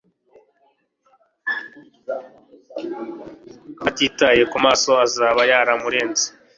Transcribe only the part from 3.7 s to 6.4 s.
Utitaye kumaso azaba yaramurenze